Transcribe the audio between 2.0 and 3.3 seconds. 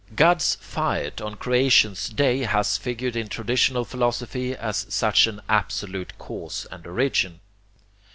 day has figured in